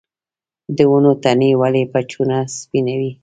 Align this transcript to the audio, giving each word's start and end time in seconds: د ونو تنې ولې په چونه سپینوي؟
د 0.77 0.79
ونو 0.91 1.11
تنې 1.23 1.51
ولې 1.61 1.83
په 1.91 1.99
چونه 2.11 2.37
سپینوي؟ 2.57 3.11